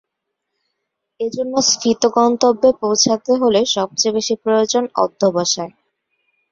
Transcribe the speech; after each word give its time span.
এজন্য 1.19 1.53
স্ফীত 1.69 2.01
গন্তব্যে 2.17 2.69
পৌছাতে 2.81 3.31
হলে 3.41 3.61
সবচেয়ে 3.75 4.15
বেশি 4.17 4.35
প্রয়োজন 4.43 4.83
অধ্যবসায়। 4.95 5.73